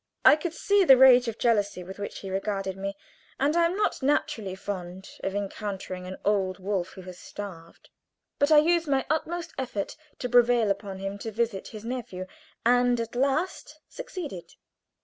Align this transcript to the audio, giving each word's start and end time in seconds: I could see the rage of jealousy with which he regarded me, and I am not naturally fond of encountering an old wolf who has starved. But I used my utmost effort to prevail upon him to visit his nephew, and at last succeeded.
I 0.25 0.35
could 0.35 0.53
see 0.55 0.83
the 0.83 0.97
rage 0.97 1.27
of 1.27 1.37
jealousy 1.37 1.83
with 1.83 1.99
which 1.99 2.21
he 2.21 2.31
regarded 2.31 2.75
me, 2.75 2.97
and 3.39 3.55
I 3.55 3.65
am 3.67 3.75
not 3.75 4.01
naturally 4.01 4.55
fond 4.55 5.07
of 5.23 5.35
encountering 5.35 6.07
an 6.07 6.17
old 6.25 6.57
wolf 6.57 6.93
who 6.93 7.03
has 7.03 7.19
starved. 7.19 7.87
But 8.39 8.51
I 8.51 8.57
used 8.57 8.87
my 8.87 9.05
utmost 9.11 9.53
effort 9.59 9.95
to 10.17 10.27
prevail 10.27 10.71
upon 10.71 10.97
him 10.97 11.19
to 11.19 11.29
visit 11.31 11.67
his 11.67 11.85
nephew, 11.85 12.25
and 12.65 12.99
at 12.99 13.13
last 13.15 13.79
succeeded. 13.89 14.55